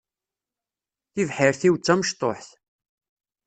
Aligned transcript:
Tibḥirt-iw 1.13 1.73
d 1.77 1.81
tamecṭuḥt. 1.85 2.49